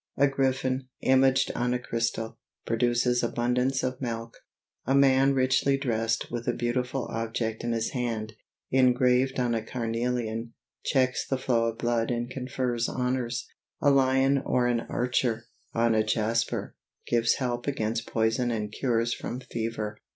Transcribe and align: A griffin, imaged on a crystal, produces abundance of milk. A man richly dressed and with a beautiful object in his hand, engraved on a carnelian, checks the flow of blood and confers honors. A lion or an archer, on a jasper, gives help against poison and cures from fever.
A 0.17 0.25
griffin, 0.27 0.87
imaged 1.01 1.51
on 1.53 1.75
a 1.75 1.79
crystal, 1.79 2.39
produces 2.65 3.21
abundance 3.21 3.83
of 3.83 4.01
milk. 4.01 4.39
A 4.87 4.95
man 4.95 5.35
richly 5.35 5.77
dressed 5.77 6.23
and 6.23 6.31
with 6.31 6.47
a 6.47 6.53
beautiful 6.53 7.05
object 7.11 7.63
in 7.63 7.71
his 7.71 7.91
hand, 7.91 8.33
engraved 8.71 9.39
on 9.39 9.53
a 9.53 9.61
carnelian, 9.61 10.53
checks 10.83 11.23
the 11.27 11.37
flow 11.37 11.65
of 11.67 11.77
blood 11.77 12.09
and 12.09 12.31
confers 12.31 12.89
honors. 12.89 13.47
A 13.79 13.91
lion 13.91 14.39
or 14.39 14.65
an 14.65 14.79
archer, 14.89 15.45
on 15.75 15.93
a 15.93 16.03
jasper, 16.03 16.75
gives 17.05 17.35
help 17.35 17.67
against 17.67 18.07
poison 18.07 18.49
and 18.49 18.71
cures 18.71 19.13
from 19.13 19.39
fever. 19.39 19.99